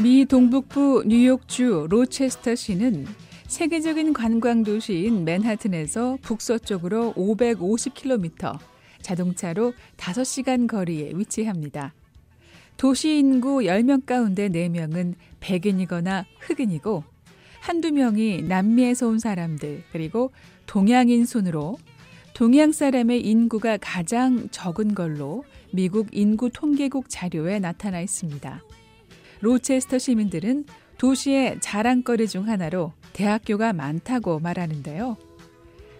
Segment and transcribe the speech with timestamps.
[0.00, 3.04] 미 동북부 뉴욕주 로체스터 시는
[3.48, 8.60] 세계적인 관광 도시인 맨하튼에서 북서쪽으로 550km,
[9.02, 11.94] 자동차로 5시간 거리에 위치합니다.
[12.76, 17.02] 도시 인구 10명 가운데 4명은 백인이거나 흑인이고
[17.60, 20.30] 한두 명이 남미에서 온 사람들 그리고
[20.66, 21.76] 동양인 순으로
[22.34, 25.42] 동양 사람의 인구가 가장 적은 걸로
[25.72, 28.62] 미국 인구 통계국 자료에 나타나 있습니다.
[29.40, 30.64] 로체스터 시민들은
[30.98, 35.16] 도시의 자랑거리 중 하나로 대학교가 많다고 말하는데요.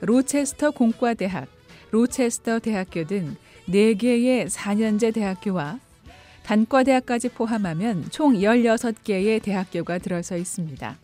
[0.00, 1.48] 로체스터 공과대학,
[1.90, 3.36] 로체스터 대학교 등
[3.68, 5.78] 4개의 4년제 대학교와
[6.42, 10.98] 단과대학까지 포함하면 총 16개의 대학교가 들어서 있습니다.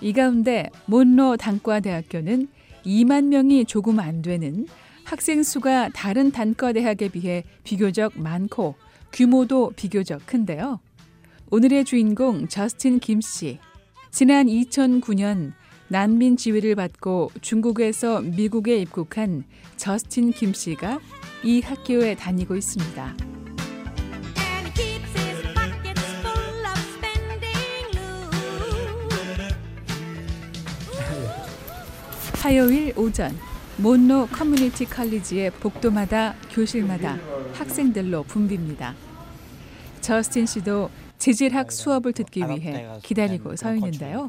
[0.00, 2.48] 이 가운데 몬로 단과대학교는
[2.84, 4.66] 2만 명이 조금 안 되는
[5.04, 8.76] 학생 수가 다른 단과대학에 비해 비교적 많고
[9.12, 10.80] 규모도 비교적 큰데요.
[11.52, 13.58] 오늘의 주인공 저스틴 김 씨.
[14.12, 15.52] 지난 2009년
[15.88, 19.42] 난민 지위를 받고 중국에서 미국에 입국한
[19.76, 21.00] 저스틴 김 씨가
[21.42, 23.16] 이 학교에 다니고 있습니다.
[32.34, 33.36] 화요일 오전
[33.76, 37.18] 몬로 커뮤니티 칼리지의 복도마다 교실마다
[37.54, 38.94] 학생들로 붐빕니다.
[40.00, 40.90] 저스틴 씨도
[41.20, 44.28] 재질학 수업을 듣기 위해 기다리고 서 있는데요.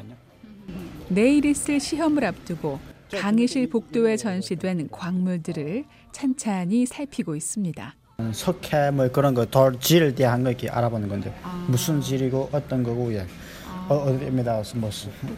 [1.08, 2.80] 내일 있을 시험을 앞두고
[3.18, 7.96] 강의실 복도에 전시된 광물들을 찬찬히 살피고 있습니다.
[8.34, 11.66] 석회 뭐 그런 거돌 질에 대한 거 이렇게 알아보는 건데 아.
[11.68, 13.26] 무슨 질이고 어떤 거고 예.
[13.68, 13.88] 아.
[13.90, 14.90] 어, 어디입니다 뭐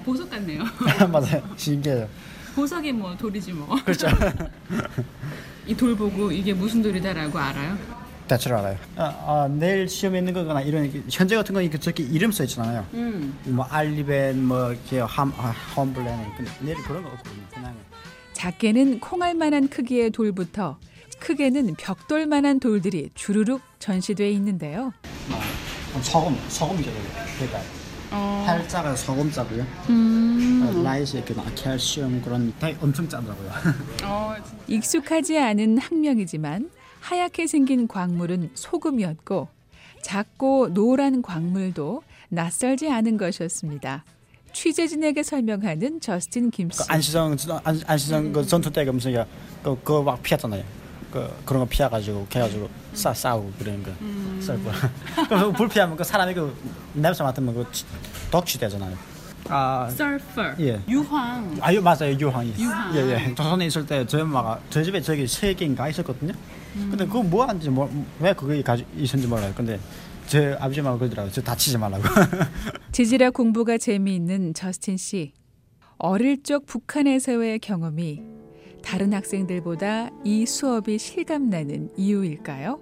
[0.04, 0.64] 보석 같네요.
[1.12, 2.09] 맞아요 신기해요.
[2.56, 3.76] 보석이 뭐 돌이지 뭐.
[3.86, 4.08] 그렇죠.
[5.66, 7.78] 이 돌 보고 이게 무슨 돌이다라고 알아요?
[8.28, 8.78] 대체로 알아요.
[8.96, 12.86] 아, 아, 내일 시험에 있는 거거나 이런 현재 같은 거 저기 이름 써 있잖아요.
[12.94, 13.38] 음.
[13.46, 15.32] 뭐 알리벤 뭐 이렇게 함
[15.76, 16.18] 홈블렌
[16.62, 17.44] 내일 그런 거 없거든요.
[17.53, 17.75] 그냥
[18.34, 20.80] 작게는 콩알만한 크기의 돌부터
[21.20, 24.94] 크게는 벽돌만한 돌들이 주르륵 전시돼 있는데요.
[25.31, 26.92] 아, 소금 소금이죠.
[27.38, 27.62] 그러니까
[28.12, 28.44] 어.
[28.46, 29.66] 팔자가 소금 자고요.
[29.90, 30.70] 음.
[30.76, 33.52] 어, 라이스 그 칼슘 그런 엄청 짜더라고요.
[34.03, 34.36] 어,
[34.68, 36.70] 익숙하지 않은 학명이지만
[37.03, 39.50] 하얗게 생긴 광물은 소금이었고
[40.02, 44.06] 작고 노란 광물도 낯설지 않은 것이었습니다.
[44.53, 46.80] 취재진에게 설명하는 저스틴 김씨.
[46.80, 49.25] 그 안시성 안, 안시성 그 전투 때가 무슨
[49.64, 50.64] 그그막 피했잖아요.
[51.12, 54.40] 그 그런 거 피해가지고 걔가지고 싸 싸우고 그런 거 음.
[54.41, 56.56] 썰고 불 피하면 그 사람이 그
[56.94, 57.66] 냄새 맡으면 그
[58.31, 58.96] 독취 되잖아요.
[59.50, 60.56] 아, surfer.
[60.62, 60.80] 예.
[60.88, 61.58] 유황.
[61.62, 62.54] 아유 맞아요 유황이.
[62.58, 62.96] 유황.
[62.96, 63.12] 예예.
[63.30, 63.36] 예.
[63.36, 66.34] 조선에 있을 때 저희 엄마가 저희 집에 저기 세 개인가 있었거든요.
[66.74, 67.88] 근데 그거 뭐 하는지 뭐,
[68.20, 69.53] 왜 그게 가지 있었는지 몰라요.
[69.56, 69.80] 근데
[70.26, 71.32] 제 아버지만 그러더라고요.
[71.32, 72.03] 저 다치지 말라고.
[72.92, 75.34] 지질학 공부가 재미있는 저스틴 씨.
[75.98, 78.22] 어릴 적 북한에서의 경험이
[78.84, 82.80] 다른 학생들보다 이 수업이 실감나는 이유일까요?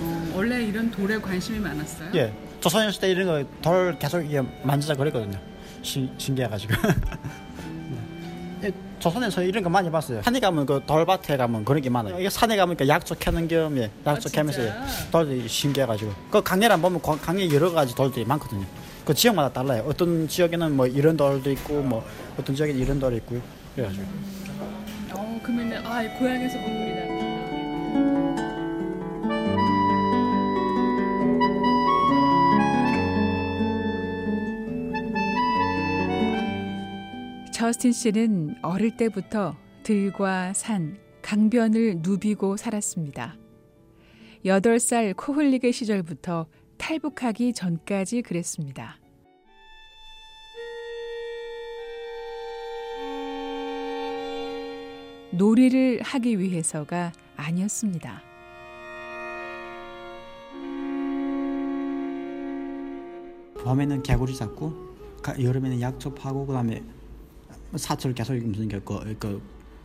[0.00, 2.10] 어, 원래 이런 돌에 관심이 많았어요?
[2.14, 2.32] 예.
[2.60, 4.22] 조선에 있을 때 이런 거 돌 계속
[4.62, 5.38] 만지자 그랬거든요.
[5.82, 6.74] 신기해가지고.
[9.00, 10.22] 조선에서 이런 거 많이 봤어요.
[10.22, 12.20] 산에 가면 그 돌밭에 가면 그런 게 많아요.
[12.20, 14.60] 이게 산에 가면 그 약초 캐는 겸에 약초 아, 캐면서
[15.10, 18.64] 돌들이 신기해가지고 그 강례란 보면 강례 여러 가지 돌들이 많거든요.
[19.04, 19.84] 그 지역마다 달라요.
[19.88, 22.04] 어떤 지역에는 뭐 이런 돌도 있고 뭐
[22.38, 23.40] 어떤 지역에 이런 돌이 있고요.
[23.74, 24.04] 그래가지고.
[25.12, 26.89] 어 그러면 아 고향에서 본
[37.70, 43.36] 저스틴 씨는 어릴 때부터 들과 산, 강변을 누비고 살았습니다.
[44.44, 46.46] 8살 코 흘리게 시절부터
[46.78, 48.98] 탈북하기 전까지 그랬습니다.
[55.30, 58.20] 놀이를 하기 위해서가 아니었습니다.
[63.62, 64.72] 봄에는 개구리 잡고
[65.38, 66.82] 여름에는 약초 파고 그다음에
[67.76, 69.42] 사철 계속 무슨 그, 그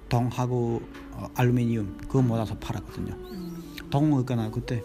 [0.10, 3.14] 동하고 어, 알루미늄 그거 모아서 팔았거든요.
[3.14, 3.64] 음.
[3.90, 4.84] 동이거나 그때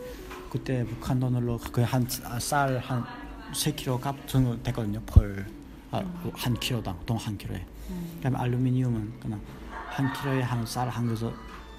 [0.50, 3.04] 그때 북한 돈으로 거의 한쌀한
[3.52, 5.00] 3kg 값 정도 됐거든요.
[5.06, 5.46] 펄.
[5.92, 6.30] 아, 음.
[6.34, 7.64] 한 킬로당 동 한 킬로에.
[7.90, 8.12] 음.
[8.16, 9.40] 그다음에 알루미늄은 그냥
[9.88, 11.32] 한 킬로에 한 쌀한 그래서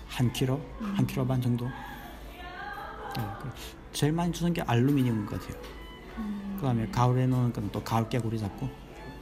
[0.07, 0.93] 한 킬로 음.
[0.95, 1.65] 한 킬로 반 정도.
[1.65, 3.49] 네, 그
[3.93, 5.61] 제일 많이 주는 게 알루미늄인 것 같아요.
[6.17, 6.53] 음.
[6.57, 8.69] 그다음에 가을에는 또 가을 개구리 잡고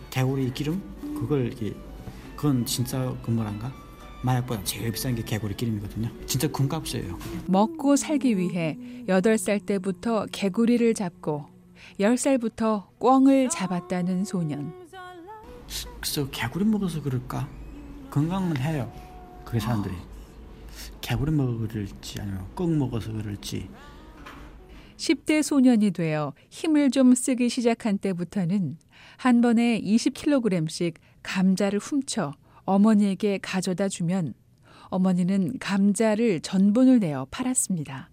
[0.09, 0.81] 개구리 기름
[1.19, 1.75] 그걸 이렇게
[2.39, 3.69] 그건 진짜 그뭐란가
[4.21, 6.09] 마약보다 제일 비싼 게 개구리 기름이거든요.
[6.25, 7.19] 진짜 금값이에요.
[7.47, 8.77] 먹고 살기 위해
[9.09, 11.47] 8살 때부터 개구리를 잡고
[11.99, 14.73] 10살부터 꿩을 잡았다는 소년.
[15.99, 17.45] 그래서 개구리 먹어서 그럴까?
[18.09, 18.89] 건강은 해요.
[19.43, 19.93] 그게 사람들이
[21.01, 23.69] 개구리 먹어 그럴지 아니면 꿩 먹어서 그럴지
[24.99, 28.77] 10대 소년이 되어 힘을 좀 쓰기 시작한 때부터는
[29.15, 32.33] 한 번에 20kg씩 감자를 훔쳐
[32.65, 34.33] 어머니에게 가져다 주면
[34.89, 38.09] 어머니는 감자를 전분을 내어 팔았습니다.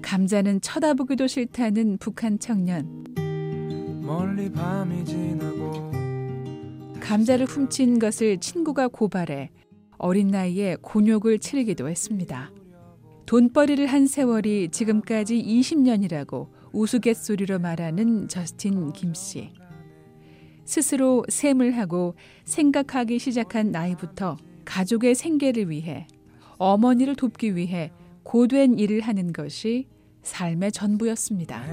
[0.00, 3.02] 감자는 쳐다보기도 싫다는 북한 청년.
[4.00, 5.90] 멀리 밤이 지나고
[7.00, 9.50] 감자를 훔친 것을 친구가 고발해
[9.98, 12.52] 어린 나이에 곤욕을 치르기도 했습니다.
[13.26, 19.50] 돈벌이를 한 세월이 지금까지 20년이라고 우스갯소리로 말하는 저스틴 김 씨.
[20.64, 22.14] 스스로 셈을 하고
[22.44, 26.06] 생각하기 시작한 나이부터 가족의 생계를 위해
[26.58, 27.90] 어머니를 돕기 위해
[28.22, 29.88] 고된 일을 하는 것이
[30.22, 31.64] 삶의 전부였습니다.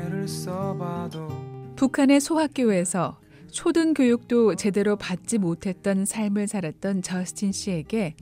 [1.76, 3.20] 북한의 소학교에서
[3.52, 8.16] 초등 교육도 제대로 받지 못했던 삶을 살았던 저스틴 씨에게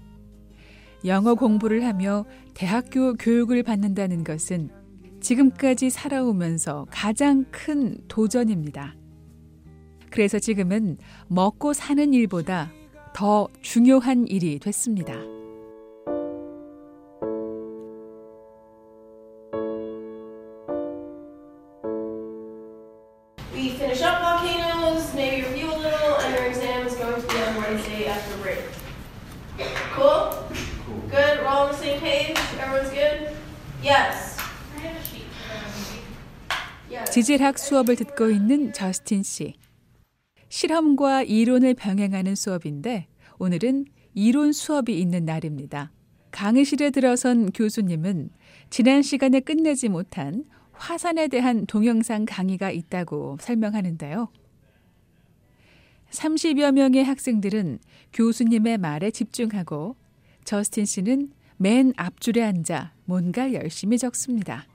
[1.06, 4.70] 영어 공부를 하며 대학교 교육을 받는다는 것은
[5.22, 8.96] 지금까지 살아오면서 가장 큰 도전입니다.
[10.10, 10.98] 그래서 지금은
[11.28, 12.72] 먹고 사는 일보다
[13.14, 15.14] 더 중요한 일이 됐습니다.
[29.98, 30.30] Cool?
[31.10, 31.42] Good?
[31.98, 32.40] Same page?
[32.60, 33.34] Everyone's good?
[33.84, 34.38] Yes.
[37.12, 39.56] 지질학 수업을 듣고 있는 저스틴 씨.
[40.50, 43.08] 실험과 이론을 병행하는 수업인데
[43.40, 45.92] 오늘은 이론 수업이 있는 날입니다.
[46.32, 48.30] 강의실에 들어선 교수님은
[48.70, 54.30] 지난 시간에 끝내지 못한 화산에 대한 동영상 강의가 있다고 설명하는데요.
[56.12, 57.80] 30여 명의 학생들은
[58.14, 59.96] 교수님의 말에 집중하고
[60.44, 64.66] 저스틴 씨는 맨 앞줄에 앉아 뭔가 열심히 적습니다.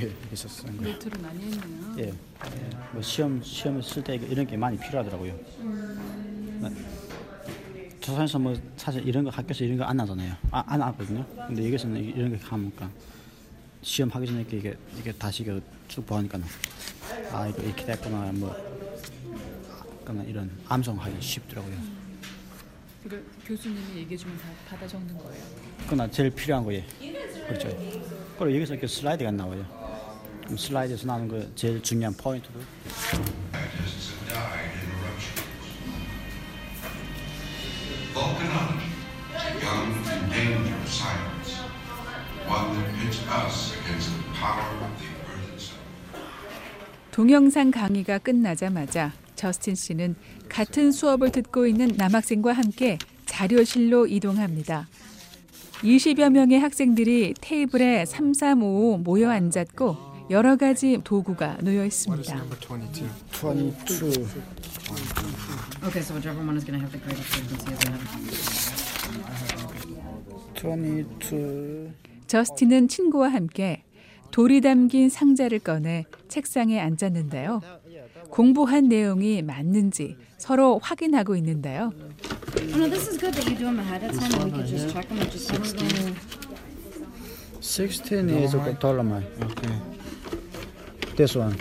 [0.00, 0.72] 예, 있었어요.
[0.72, 1.94] 노트를 많이 했네요.
[1.98, 2.12] 예,
[2.92, 5.38] 뭐 시험 시험을 쓸때 이런 게 많이 필요하더라고요.
[8.00, 10.34] 조선에서 뭐 사실 이런 거 학교에서 이런 거 안 하잖아요.
[10.50, 11.24] 아, 안 하거든요.
[11.46, 12.90] 근데 여기서는 이런 거 하니까
[13.82, 15.44] 시험 하기 전에 이게, 이게 다시
[15.88, 16.38] 쭉 보니까
[17.32, 18.54] 아 이거 이렇게 됐구나 뭐
[20.04, 22.03] 그런 이런 암송하기 쉽더라고요.
[23.04, 25.42] 그러니까 교수님이 얘기해 주면 다 받아 적는 거예요.
[25.88, 26.82] 그나 제일 필요한 거예요.
[27.46, 27.68] 그렇죠.
[28.38, 29.64] 그리고 여기서 이렇게 슬라이드가 나와요.
[30.44, 32.60] 그럼 슬라이드에서 나오는 거 제일 중요한 포인트도.
[47.10, 50.16] 동영상 강의가 끝나자마자 저스틴 씨는
[50.48, 54.88] 같은 수업을 듣고 있는 남학생과 함께 자료실로 이동합니다.
[55.82, 62.34] 20여 명의 학생들이 테이블에 3355 모여 앉았고 여러 가지 도구가 놓여 있습니다.
[62.34, 64.26] number 22 22
[65.84, 68.14] Okay, so whichever one is going to have the greatest frequency of the
[70.54, 71.92] 22
[72.26, 73.84] 저스틴은 친구와 함께
[74.30, 77.60] 돌이 담긴 상자를 꺼내 책상에 앉았는데요.
[78.30, 81.92] 공부한 내용이 맞는지 서로 확인하고 있는데요.
[82.56, 84.66] Oh no, this is good that you do them ahead of time and we could
[84.66, 85.18] just check them.
[85.18, 86.14] It just never go.
[87.60, 89.26] 16 is a dolomite.
[89.42, 89.72] okay
[91.16, 91.56] This one.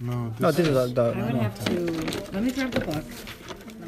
[0.00, 1.40] no No, this is the, the I would no.
[1.40, 2.32] have to.
[2.32, 3.04] Let me grab the book.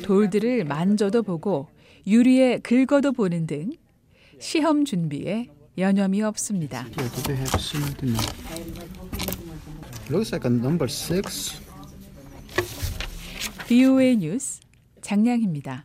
[0.03, 1.69] 돌들을 만져도 보고
[2.07, 3.73] 유리에 긁어도 보는 등
[4.39, 6.87] 시험 준비에 여념이 없습니다.
[6.97, 8.17] Yeah, do they have something?
[10.11, 11.61] Looks like a number six.
[13.69, 14.61] BOA 뉴스
[15.03, 15.85] 장량입니다.